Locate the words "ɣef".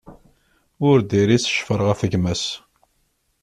1.87-1.99